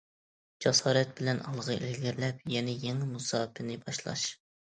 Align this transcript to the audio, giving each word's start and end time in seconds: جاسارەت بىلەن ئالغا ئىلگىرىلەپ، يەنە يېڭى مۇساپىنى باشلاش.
جاسارەت 0.65 1.11
بىلەن 1.19 1.41
ئالغا 1.49 1.75
ئىلگىرىلەپ، 1.89 2.41
يەنە 2.55 2.75
يېڭى 2.87 3.09
مۇساپىنى 3.13 3.77
باشلاش. 3.87 4.27